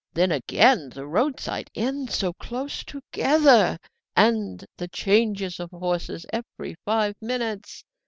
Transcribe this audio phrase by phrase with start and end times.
[0.15, 3.77] Then, again, the roadside inns so close together,
[4.15, 7.83] and the changes of horses every five minutes!